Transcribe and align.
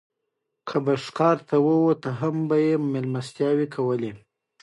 که 0.67 0.77
به 0.85 0.93
ښکار 1.05 1.37
ته 1.47 1.55
ووت 1.65 2.01
هم 2.19 2.35
مېلمستیاوې 2.91 3.65
یې 3.67 3.73
کولې. 3.75 4.11